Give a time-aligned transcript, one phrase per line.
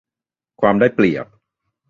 [0.61, 1.25] ความได้เปรียบ